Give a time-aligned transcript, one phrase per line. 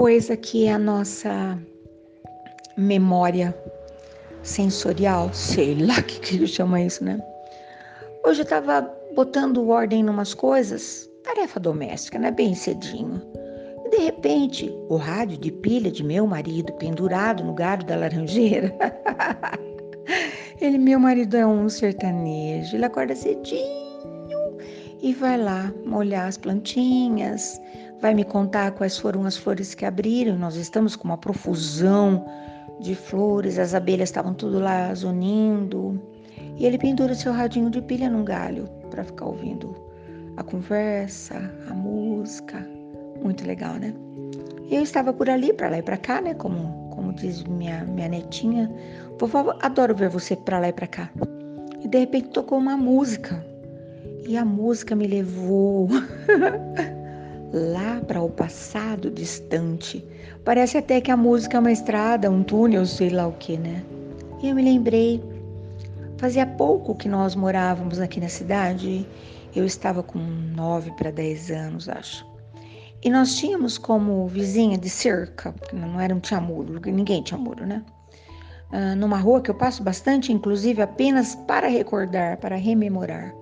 [0.00, 1.58] coisa que é a nossa
[2.74, 3.54] memória
[4.42, 7.22] sensorial, sei lá que que chama isso, né?
[8.24, 8.80] Hoje eu estava
[9.14, 12.30] botando ordem em umas coisas, tarefa doméstica, né?
[12.30, 13.20] Bem cedinho.
[13.84, 18.74] E de repente, o rádio de pilha de meu marido pendurado no galho da laranjeira.
[20.62, 24.56] ele, meu marido é um sertanejo, ele acorda cedinho
[25.02, 27.60] e vai lá molhar as plantinhas,
[28.00, 30.36] vai me contar quais foram as flores que abriram.
[30.36, 32.24] Nós estamos com uma profusão
[32.80, 36.00] de flores, as abelhas estavam tudo lá zunindo.
[36.56, 39.76] E ele pendura seu radinho de pilha num galho para ficar ouvindo
[40.36, 41.36] a conversa,
[41.68, 42.66] a música.
[43.22, 43.94] Muito legal, né?
[44.70, 46.32] Eu estava por ali, para lá e para cá, né?
[46.34, 48.70] Como, como diz minha, minha netinha.
[49.18, 51.10] Favor, adoro ver você para lá e para cá.
[51.82, 53.44] E de repente tocou uma música.
[54.26, 55.88] E a música me levou
[57.52, 60.04] lá para o passado distante.
[60.44, 63.84] Parece até que a música é uma estrada, um túnel, sei lá o que, né?
[64.42, 65.22] E eu me lembrei,
[66.16, 69.06] fazia pouco que nós morávamos aqui na cidade,
[69.54, 72.24] eu estava com nove para dez anos, acho.
[73.02, 77.66] E nós tínhamos como vizinha de cerca, não era um tinha muro, ninguém tinha muro,
[77.66, 77.82] né?
[78.70, 83.34] Uh, numa rua que eu passo bastante, inclusive apenas para recordar, para rememorar.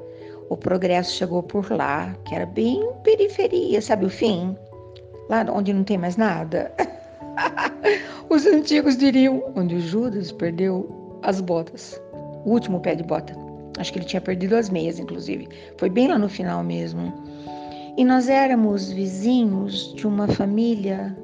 [0.50, 4.56] O progresso chegou por lá, que era bem periferia, sabe o fim?
[5.28, 6.72] Lá onde não tem mais nada.
[8.30, 12.00] Os antigos diriam onde o Judas perdeu as botas,
[12.44, 13.34] o último pé de bota.
[13.78, 15.48] Acho que ele tinha perdido as meias, inclusive.
[15.76, 17.12] Foi bem lá no final mesmo.
[17.96, 21.16] E nós éramos vizinhos de uma família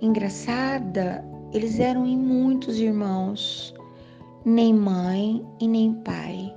[0.00, 1.24] engraçada.
[1.52, 3.74] Eles eram em muitos irmãos,
[4.44, 6.54] nem mãe e nem pai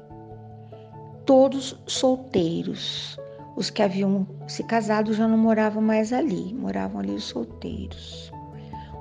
[1.25, 3.17] todos solteiros.
[3.55, 8.31] Os que haviam se casado já não moravam mais ali, moravam ali os solteiros.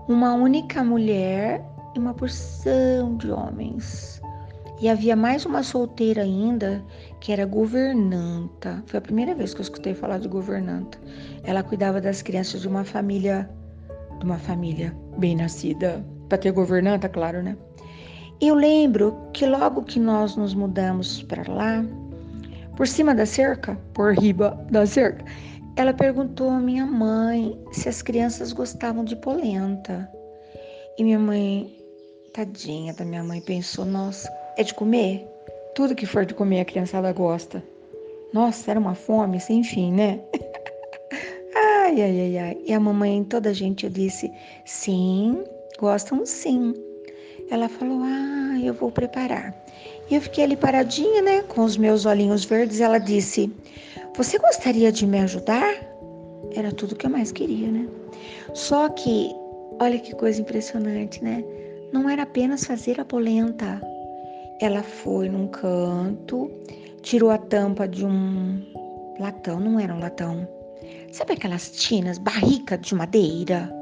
[0.09, 1.65] Uma única mulher
[1.95, 4.21] e uma porção de homens.
[4.81, 6.83] E havia mais uma solteira ainda,
[7.21, 8.83] que era governanta.
[8.87, 10.99] Foi a primeira vez que eu escutei falar de governanta.
[11.45, 13.49] Ela cuidava das crianças de uma família,
[14.19, 17.59] de uma família bem nascida, para ter governanta, claro, né?
[18.41, 21.85] Eu lembro que logo que nós nos mudamos para lá,
[22.81, 25.23] por cima da cerca, por riba da cerca,
[25.77, 30.11] ela perguntou à minha mãe se as crianças gostavam de polenta.
[30.97, 31.71] E minha mãe,
[32.33, 35.29] tadinha da minha mãe, pensou: nossa, é de comer?
[35.75, 37.63] Tudo que for de comer a criançada gosta.
[38.33, 40.19] Nossa, era uma fome sem fim, né?
[41.55, 42.59] ai, ai, ai, ai.
[42.65, 44.33] E a mamãe, toda gente, eu disse:
[44.65, 45.45] sim,
[45.79, 46.73] gostam sim.
[47.51, 49.55] Ela falou: ah, eu vou preparar.
[50.11, 52.81] E eu fiquei ali paradinha, né, com os meus olhinhos verdes.
[52.81, 53.53] Ela disse:
[54.17, 55.73] Você gostaria de me ajudar?
[56.53, 57.89] Era tudo que eu mais queria, né?
[58.53, 59.31] Só que,
[59.81, 61.45] olha que coisa impressionante, né?
[61.93, 63.81] Não era apenas fazer a polenta.
[64.61, 66.51] Ela foi num canto,
[67.03, 68.61] tirou a tampa de um
[69.19, 70.47] latão, não era um latão.
[71.13, 73.73] Sabe aquelas tinas, barrica de madeira,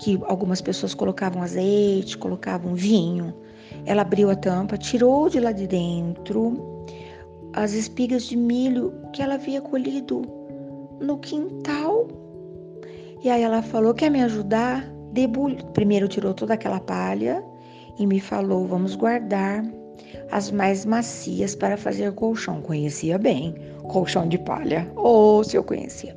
[0.00, 3.34] que algumas pessoas colocavam azeite, colocavam vinho.
[3.86, 6.84] Ela abriu a tampa, tirou de lá de dentro
[7.54, 10.22] as espigas de milho que ela havia colhido
[11.00, 12.06] no quintal.
[13.22, 14.84] E aí ela falou: Quer me ajudar?
[15.12, 15.64] Debulho.
[15.72, 17.44] Primeiro tirou toda aquela palha
[17.98, 19.64] e me falou: Vamos guardar
[20.30, 22.60] as mais macias para fazer colchão.
[22.62, 23.54] Conhecia bem
[23.88, 24.90] colchão de palha.
[24.96, 26.16] Ou oh, se eu conhecia.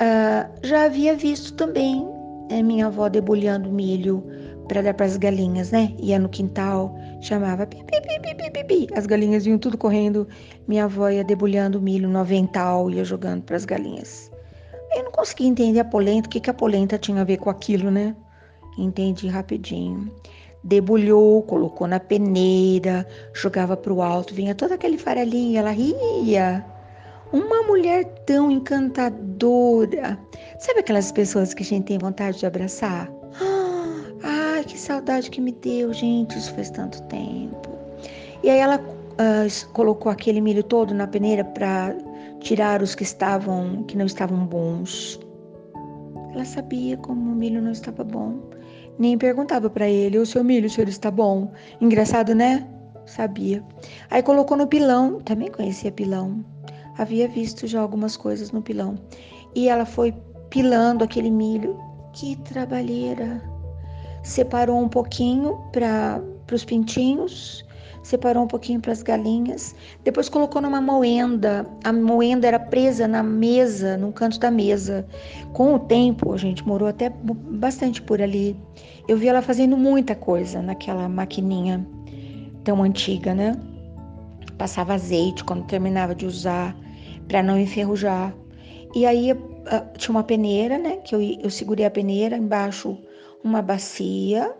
[0.00, 2.08] Uh, já havia visto também
[2.50, 4.24] é, minha avó debulhando milho
[4.70, 5.92] para dar para as galinhas, né?
[5.98, 8.86] Ia no quintal, chamava pi, pi, pi, pi, pi, pi.
[8.94, 10.28] as galinhas iam tudo correndo,
[10.68, 14.30] minha avó ia debulhando milho no avental, ia jogando para as galinhas.
[14.94, 17.50] Eu não conseguia entender a polenta, o que, que a polenta tinha a ver com
[17.50, 18.14] aquilo, né?
[18.78, 20.08] Entendi rapidinho.
[20.62, 26.64] Debulhou, colocou na peneira, jogava para o alto, vinha todo aquele farelinho, ela ria.
[27.32, 30.16] Uma mulher tão encantadora.
[30.60, 33.19] Sabe aquelas pessoas que a gente tem vontade de abraçar?
[34.60, 37.70] Ai, que saudade que me deu, gente, isso faz tanto tempo.
[38.42, 41.96] E aí ela uh, colocou aquele milho todo na peneira para
[42.40, 45.18] tirar os que estavam, que não estavam bons.
[46.34, 48.38] Ela sabia como o milho não estava bom.
[48.98, 52.68] Nem perguntava para ele: "O seu milho, o senhor está bom?" Engraçado, né?
[53.06, 53.64] Sabia.
[54.10, 56.44] Aí colocou no pilão, também conhecia pilão.
[56.98, 58.98] Havia visto já algumas coisas no pilão.
[59.54, 60.14] E ela foi
[60.50, 61.78] pilando aquele milho.
[62.12, 63.49] Que trabalheira!
[64.22, 66.22] Separou um pouquinho para
[66.52, 67.64] os pintinhos,
[68.02, 69.74] separou um pouquinho para as galinhas,
[70.04, 71.66] depois colocou numa moenda.
[71.84, 75.06] A moenda era presa na mesa, no canto da mesa.
[75.52, 78.56] Com o tempo, a gente morou até bastante por ali.
[79.08, 81.86] Eu vi ela fazendo muita coisa naquela maquininha
[82.64, 83.56] tão antiga, né?
[84.58, 86.76] Passava azeite quando terminava de usar
[87.26, 88.34] para não enferrujar.
[88.94, 89.32] E aí
[89.96, 90.96] tinha uma peneira, né?
[90.96, 92.98] Que eu, eu segurei a peneira, embaixo
[93.42, 94.54] uma bacia.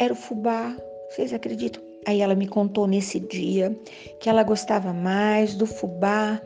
[0.00, 0.76] Era o fubá,
[1.10, 1.82] vocês acreditam?
[2.06, 3.76] Aí ela me contou nesse dia
[4.20, 6.40] que ela gostava mais do fubá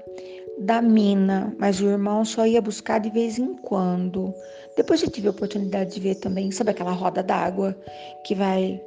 [0.61, 4.35] da mina, mas o irmão só ia buscar de vez em quando.
[4.76, 7.76] Depois eu tive a oportunidade de ver também, sabe aquela roda d'água
[8.25, 8.81] que vai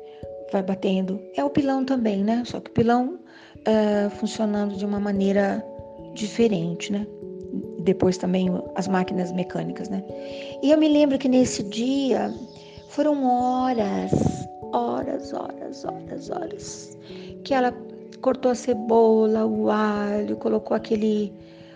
[0.51, 1.19] vai batendo?
[1.35, 2.43] É o pilão também, né?
[2.45, 3.19] Só que o pilão
[3.57, 5.65] uh, funcionando de uma maneira
[6.13, 7.07] diferente, né?
[7.79, 10.03] Depois também as máquinas mecânicas, né?
[10.63, 12.33] E eu me lembro que nesse dia
[12.87, 14.13] foram horas,
[14.71, 16.97] horas, horas, horas, horas
[17.43, 17.75] que ela
[18.21, 21.33] cortou a cebola, o alho, colocou aquele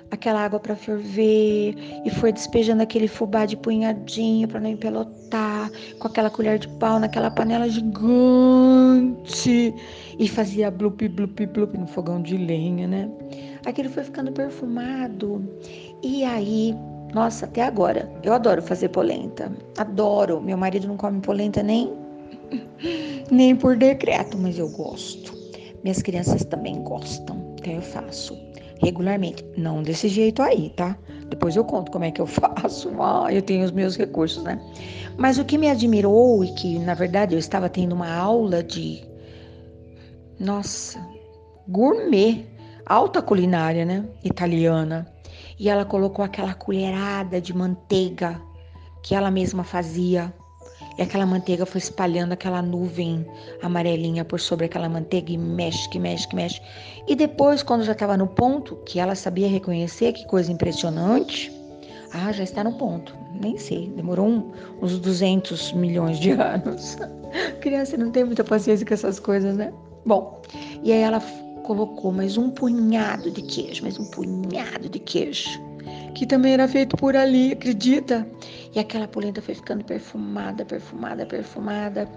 [0.10, 1.76] aquela água para ferver
[2.06, 5.70] e foi despejando aquele fubá de punhadinho para não empelotar,
[6.00, 9.74] com aquela colher de pau naquela panela gigante
[10.18, 13.12] e fazia blup, blup, blup no fogão de lenha, né?
[13.66, 15.46] Aquilo foi ficando perfumado
[16.02, 16.74] e aí,
[17.14, 20.42] nossa, até agora, eu adoro fazer polenta, adoro.
[20.42, 21.94] Meu marido não come polenta nem
[23.32, 25.36] nem por decreto, mas eu gosto.
[25.84, 28.38] Minhas crianças também gostam, então eu faço
[28.82, 29.46] regularmente.
[29.58, 30.98] Não desse jeito aí, tá?
[31.30, 32.90] Depois eu conto como é que eu faço.
[33.02, 34.60] Ah, eu tenho os meus recursos, né?
[35.18, 39.04] Mas o que me admirou e que, na verdade, eu estava tendo uma aula de.
[40.40, 41.00] Nossa,
[41.68, 42.46] gourmet,
[42.86, 44.06] alta culinária, né?
[44.24, 45.12] Italiana.
[45.60, 48.40] E ela colocou aquela colherada de manteiga
[49.02, 50.34] que ela mesma fazia
[50.98, 53.26] e aquela manteiga foi espalhando aquela nuvem
[53.62, 56.62] amarelinha por sobre aquela manteiga e mexe, que mexe, que mexe.
[57.08, 61.52] E depois, quando já estava no ponto, que ela sabia reconhecer, que coisa impressionante.
[62.12, 63.16] Ah, já está no ponto.
[63.40, 64.52] Nem sei, demorou um,
[64.82, 66.98] uns 200 milhões de anos.
[67.62, 69.72] Criança não tem muita paciência com essas coisas, né?
[70.04, 70.42] Bom,
[70.82, 71.22] e aí ela
[71.68, 75.60] colocou mais um punhado de queijo, mais um punhado de queijo
[76.16, 78.28] que também era feito por ali, acredita?
[78.74, 82.10] E aquela polenta foi ficando perfumada, perfumada, perfumada.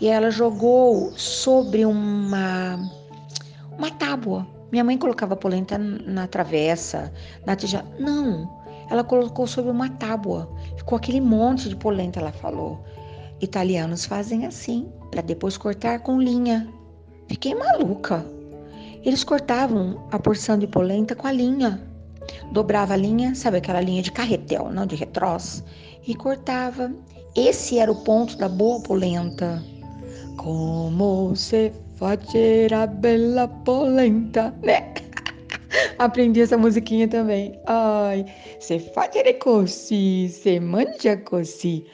[0.00, 2.80] E ela jogou sobre uma
[3.78, 4.46] uma tábua.
[4.72, 7.12] Minha mãe colocava polenta na travessa,
[7.46, 7.86] na tigela.
[7.98, 8.50] Não,
[8.90, 10.50] ela colocou sobre uma tábua.
[10.76, 12.82] Ficou aquele monte de polenta, ela falou.
[13.40, 16.68] Italianos fazem assim, para depois cortar com linha.
[17.28, 18.33] Fiquei maluca.
[19.04, 21.94] Eles cortavam a porção de polenta com a linha
[22.52, 25.62] dobrava a linha, sabe aquela linha de carretel, não de retrós,
[26.06, 26.92] e cortava.
[27.36, 29.62] Esse era o ponto da boa polenta.
[30.36, 34.94] Como se fazer a bela polenta, né?
[35.98, 37.58] Aprendi essa musiquinha também.
[37.66, 38.24] Ai,
[38.60, 41.84] se fazer così, se mangia così.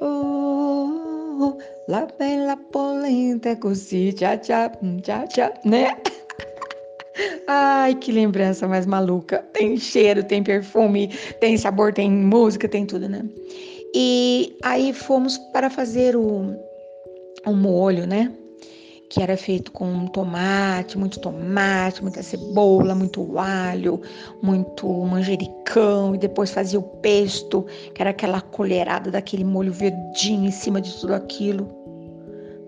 [0.00, 1.56] Oh,
[1.88, 4.70] la bella polenta così, tchá, tchá,
[5.02, 5.96] tchá, tchá, né?
[7.46, 9.38] Ai, que lembrança mais maluca.
[9.52, 11.08] Tem cheiro, tem perfume,
[11.40, 13.24] tem sabor, tem música, tem tudo, né?
[13.94, 16.54] E aí fomos para fazer o,
[17.44, 18.32] o molho, né?
[19.08, 24.00] Que era feito com tomate, muito tomate, muita cebola, muito alho,
[24.40, 30.52] muito manjericão, e depois fazia o pesto, que era aquela colherada daquele molho verdinho em
[30.52, 31.68] cima de tudo aquilo.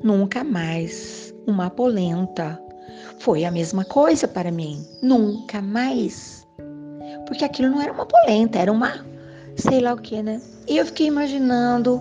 [0.02, 2.60] Nunca mais uma polenta
[3.18, 4.86] foi a mesma coisa para mim.
[5.02, 6.46] Nunca mais.
[7.26, 9.04] Porque aquilo não era uma polenta, era uma
[9.56, 10.40] sei lá o que, né?
[10.68, 12.00] E eu fiquei imaginando.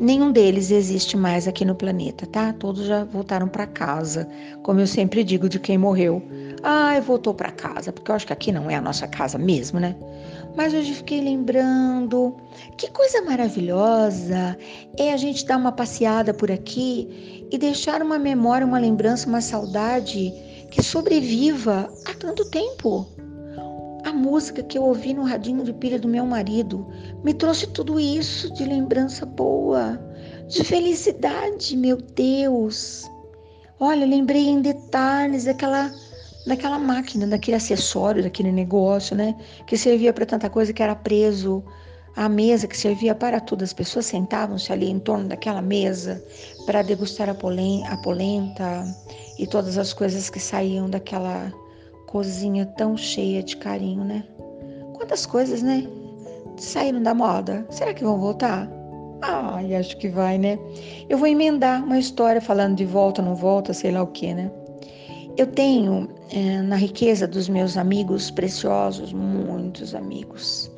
[0.00, 2.52] Nenhum deles existe mais aqui no planeta, tá?
[2.52, 4.28] Todos já voltaram para casa.
[4.62, 6.22] Como eu sempre digo de quem morreu.
[6.62, 9.78] Ai, voltou para casa, porque eu acho que aqui não é a nossa casa mesmo,
[9.78, 9.94] né?
[10.56, 12.36] Mas hoje fiquei lembrando,
[12.76, 14.56] que coisa maravilhosa
[14.98, 19.42] é a gente dar uma passeada por aqui e deixar uma memória, uma lembrança, uma
[19.42, 20.32] saudade
[20.70, 23.06] que sobreviva há tanto tempo.
[24.04, 26.88] A música que eu ouvi no radinho de pilha do meu marido
[27.22, 30.00] me trouxe tudo isso de lembrança boa,
[30.48, 33.04] de felicidade, meu Deus.
[33.78, 35.92] Olha, lembrei em detalhes daquela
[36.44, 39.36] daquela máquina, daquele acessório, daquele negócio, né?
[39.64, 41.62] Que servia para tanta coisa que era preso
[42.16, 43.62] à mesa, que servia para tudo.
[43.62, 46.22] As pessoas sentavam-se ali em torno daquela mesa
[46.66, 48.84] para degustar a, a polenta
[49.38, 51.52] e todas as coisas que saíam daquela
[52.06, 54.24] cozinha tão cheia de carinho, né?
[54.94, 55.86] Quantas coisas, né?
[56.58, 57.66] Saíram da moda.
[57.70, 58.68] Será que vão voltar?
[59.22, 60.58] Ai, acho que vai, né?
[61.08, 64.50] Eu vou emendar uma história falando de volta, não volta, sei lá o que, né?
[65.36, 70.70] Eu tenho é, na riqueza dos meus amigos preciosos, muitos amigos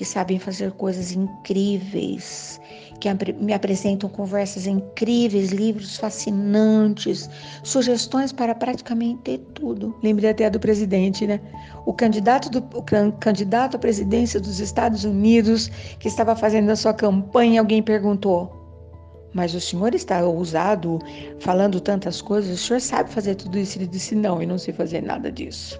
[0.00, 2.58] que sabem fazer coisas incríveis,
[2.98, 7.28] que me apresentam conversas incríveis, livros fascinantes,
[7.62, 9.94] sugestões para praticamente tudo.
[10.02, 11.38] Lembrei até do presidente, né?
[11.84, 16.94] O candidato, do, o candidato à presidência dos Estados Unidos que estava fazendo a sua
[16.94, 18.50] campanha, alguém perguntou:
[19.34, 20.98] mas o senhor está ousado,
[21.40, 23.76] falando tantas coisas, o senhor sabe fazer tudo isso?
[23.76, 25.78] Ele disse: Não, eu não sei fazer nada disso.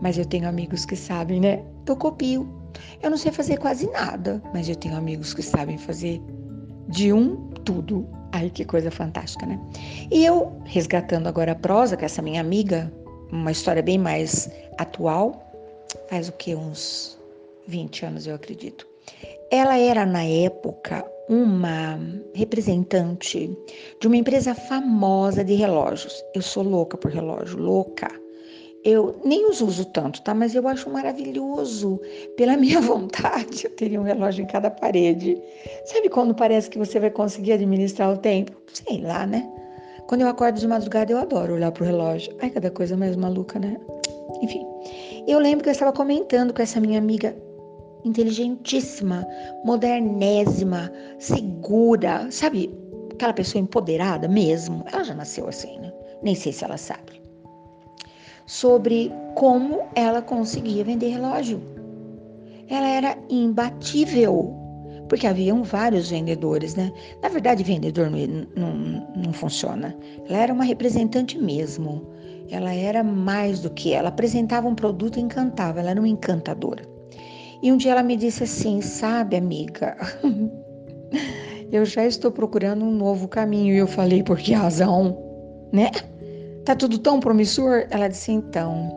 [0.00, 1.60] Mas eu tenho amigos que sabem, né?
[1.88, 2.57] Eu copio.
[3.02, 6.20] Eu não sei fazer quase nada, mas eu tenho amigos que sabem fazer
[6.88, 8.08] de um tudo.
[8.32, 9.58] Ai, que coisa fantástica, né?
[10.10, 12.92] E eu, resgatando agora a prosa, com essa minha amiga,
[13.30, 15.44] uma história bem mais atual,
[16.08, 16.54] faz o que?
[16.54, 17.18] Uns
[17.66, 18.86] 20 anos, eu acredito.
[19.50, 21.98] Ela era, na época, uma
[22.34, 23.54] representante
[24.00, 26.22] de uma empresa famosa de relógios.
[26.34, 28.08] Eu sou louca por relógio, louca.
[28.84, 30.32] Eu nem os uso tanto, tá?
[30.34, 32.00] Mas eu acho maravilhoso.
[32.36, 35.40] Pela minha vontade, eu teria um relógio em cada parede.
[35.86, 38.52] Sabe quando parece que você vai conseguir administrar o tempo?
[38.72, 39.48] Sei lá, né?
[40.06, 42.34] Quando eu acordo de madrugada, eu adoro olhar pro relógio.
[42.40, 43.78] Ai, cada coisa mais maluca, né?
[44.40, 44.64] Enfim,
[45.26, 47.36] eu lembro que eu estava comentando com essa minha amiga
[48.04, 49.26] inteligentíssima,
[49.64, 52.72] modernésima, segura, sabe?
[53.12, 54.84] Aquela pessoa empoderada mesmo.
[54.90, 55.92] Ela já nasceu assim, né?
[56.22, 57.17] Nem sei se ela sabe
[58.48, 61.60] sobre como ela conseguia vender relógio.
[62.66, 64.54] Ela era imbatível,
[65.06, 66.90] porque haviam vários vendedores, né?
[67.22, 68.18] Na verdade, vendedor não,
[68.56, 69.94] não, não funciona.
[70.28, 72.10] Ela era uma representante mesmo.
[72.50, 75.80] Ela era mais do que ela apresentava um produto e encantava.
[75.80, 76.82] Ela era uma encantadora.
[77.62, 79.94] E um dia ela me disse assim, sabe, amiga,
[81.70, 83.74] eu já estou procurando um novo caminho.
[83.74, 85.18] E eu falei, por que razão,
[85.70, 85.90] né?
[86.68, 87.86] Tá tudo tão promissor?
[87.88, 88.92] Ela disse: então,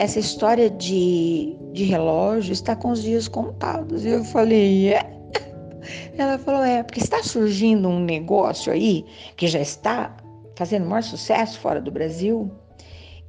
[0.00, 4.04] essa história de, de relógio está com os dias contados.
[4.04, 5.16] E eu falei: é.
[6.18, 9.06] Ela falou: é, porque está surgindo um negócio aí
[9.36, 10.16] que já está
[10.56, 12.50] fazendo maior sucesso fora do Brasil,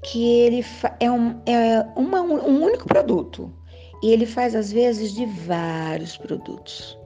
[0.02, 0.66] que ele
[1.00, 3.54] é, um, é uma, um único produto.
[4.02, 6.98] E ele faz, às vezes, de vários produtos.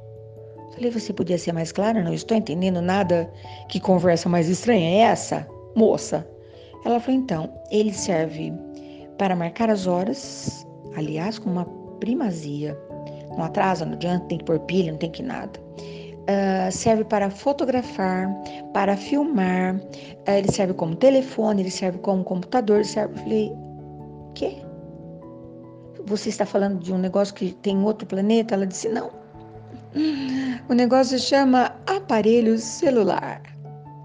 [0.75, 2.01] Falei, você podia ser mais clara?
[2.01, 3.29] Não estou entendendo nada.
[3.67, 5.45] Que conversa mais estranha é essa,
[5.75, 6.25] moça?
[6.85, 8.53] Ela falou: então, ele serve
[9.17, 11.65] para marcar as horas, aliás, com uma
[11.99, 12.77] primazia.
[13.31, 15.59] Não atrasa, não adianta, tem que pôr pilha, não tem que nada.
[16.29, 18.27] Uh, serve para fotografar,
[18.73, 23.15] para filmar, uh, ele serve como telefone, ele serve como computador, ele serve.
[23.15, 23.53] Eu falei,
[24.35, 24.57] quê?
[26.05, 28.53] Você está falando de um negócio que tem outro planeta?
[28.53, 29.11] Ela disse, não.
[30.69, 33.41] O negócio chama aparelho celular.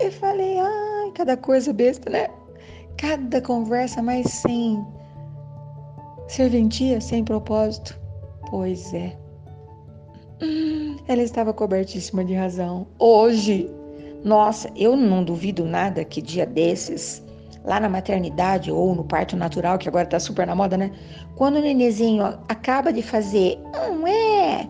[0.01, 2.29] Eu falei, ai, cada coisa besta, né?
[2.97, 4.85] Cada conversa mais sem
[6.29, 7.99] serventia, sem propósito.
[8.51, 9.17] Pois é.
[11.07, 12.87] Ela estava cobertíssima de razão.
[12.99, 13.71] Hoje,
[14.25, 17.23] nossa, eu não duvido nada que dia desses,
[17.65, 20.91] lá na maternidade ou no parto natural, que agora tá super na moda, né?
[21.37, 24.69] Quando o nenenzinho acaba de fazer, não é?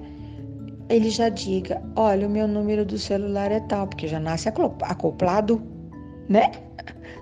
[0.88, 5.62] Ele já diga: olha, o meu número do celular é tal, porque já nasce acoplado,
[6.28, 6.50] né?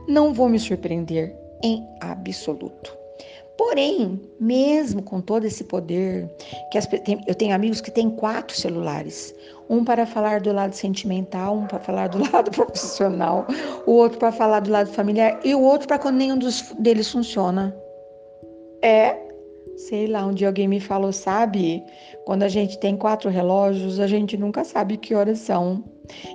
[0.08, 3.02] Não vou me surpreender em absoluto.
[3.56, 6.28] Porém, mesmo com todo esse poder,
[6.70, 6.88] que as,
[7.26, 9.34] eu tenho amigos que têm quatro celulares,
[9.68, 13.46] um para falar do lado sentimental, um para falar do lado profissional,
[13.86, 17.10] o outro para falar do lado familiar e o outro para quando nenhum dos, deles
[17.10, 17.76] funciona.
[18.82, 19.16] É,
[19.76, 21.84] sei lá, um dia alguém me falou, sabe?
[22.24, 25.84] Quando a gente tem quatro relógios, a gente nunca sabe que horas são.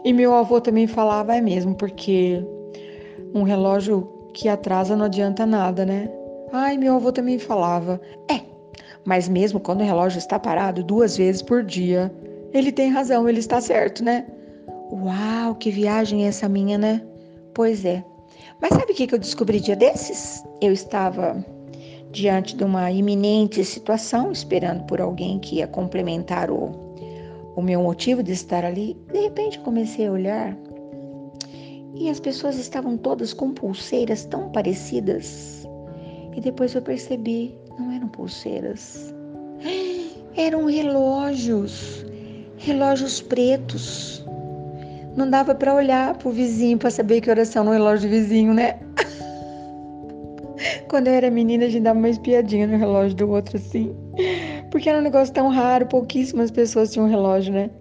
[0.05, 2.43] E meu avô também falava, é mesmo, porque
[3.34, 6.10] um relógio que atrasa não adianta nada, né?
[6.51, 8.00] Ai, meu avô também falava.
[8.29, 8.41] É,
[9.05, 12.13] mas mesmo quando o relógio está parado duas vezes por dia,
[12.53, 14.25] ele tem razão, ele está certo, né?
[14.91, 17.01] Uau, que viagem essa minha, né?
[17.53, 18.03] Pois é.
[18.62, 20.43] Mas sabe o que eu descobri dia desses?
[20.62, 21.43] Eu estava
[22.12, 26.72] diante de uma iminente situação, esperando por alguém que ia complementar o,
[27.55, 28.98] o meu motivo de estar ali.
[29.12, 30.57] De repente comecei a olhar
[31.96, 35.67] e as pessoas estavam todas com pulseiras tão parecidas.
[36.36, 39.13] E depois eu percebi, não eram pulseiras.
[40.36, 42.06] Eram relógios,
[42.58, 44.24] relógios pretos.
[45.15, 48.79] Não dava para olhar pro vizinho para saber que oração no relógio do vizinho, né?
[50.88, 53.96] Quando eu era menina, a gente dava uma espiadinha no relógio do outro assim.
[54.70, 57.72] Porque era um negócio tão raro, pouquíssimas pessoas tinham um relógio, né?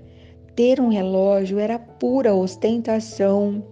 [0.56, 3.62] Ter um relógio era pura ostentação.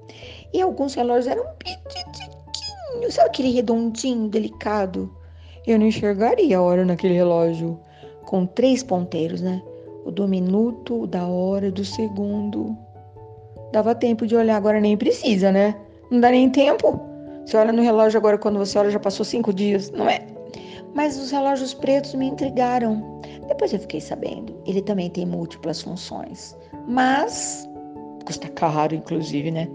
[0.53, 5.11] E alguns relógios eram petitiquinhos, sabe aquele redondinho, delicado?
[5.67, 7.81] Eu não enxergaria a hora naquele relógio.
[8.27, 9.63] Com três ponteiros, né?
[10.05, 12.77] O do minuto, o da hora, do segundo.
[13.73, 15.75] Dava tempo de olhar, agora nem precisa, né?
[16.11, 17.01] Não dá nem tempo.
[17.45, 20.27] Você olha no relógio agora, quando você olha, já passou cinco dias, não é?
[20.95, 23.21] Mas os relógios pretos me intrigaram.
[23.49, 27.69] Depois eu fiquei sabendo, ele também tem múltiplas funções, mas
[28.25, 29.69] custa caro, inclusive, né?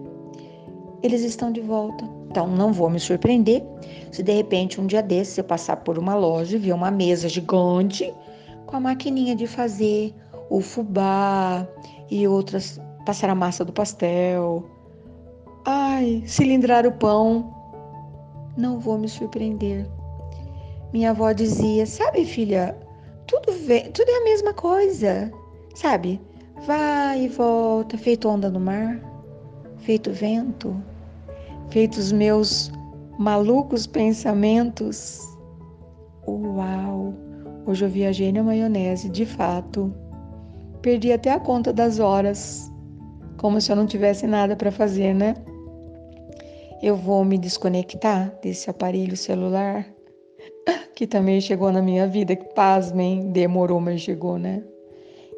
[1.01, 2.03] Eles estão de volta.
[2.29, 3.63] Então não vou me surpreender
[4.11, 7.27] se de repente um dia desses eu passar por uma loja e ver uma mesa
[7.27, 8.13] gigante
[8.65, 10.13] com a maquininha de fazer
[10.49, 11.67] o fubá
[12.09, 14.63] e outras passar a massa do pastel.
[15.65, 17.53] Ai, cilindrar o pão.
[18.57, 19.87] Não vou me surpreender.
[20.93, 22.77] Minha avó dizia: Sabe, filha,
[23.25, 25.31] tudo, vem, tudo é a mesma coisa,
[25.75, 26.19] sabe?
[26.65, 28.99] Vai e volta, feito onda no mar,
[29.77, 30.75] feito vento,
[31.69, 32.71] feito os meus
[33.17, 35.21] malucos pensamentos.
[36.27, 37.13] Uau!
[37.65, 39.93] Hoje eu viajei na maionese, de fato.
[40.81, 42.69] Perdi até a conta das horas,
[43.37, 45.35] como se eu não tivesse nada para fazer, né?
[46.81, 49.85] Eu vou me desconectar desse aparelho celular
[50.93, 54.61] que também chegou na minha vida, que pasmem, demorou, mas chegou, né?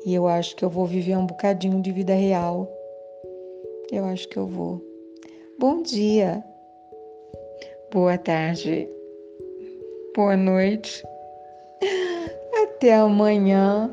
[0.05, 2.67] E eu acho que eu vou viver um bocadinho de vida real.
[3.91, 4.81] Eu acho que eu vou.
[5.59, 6.43] Bom dia.
[7.91, 8.89] Boa tarde.
[10.15, 11.03] Boa noite.
[12.63, 13.91] Até amanhã.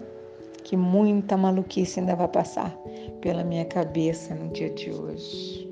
[0.65, 2.77] Que muita maluquice ainda vai passar
[3.21, 5.68] pela minha cabeça no dia de hoje.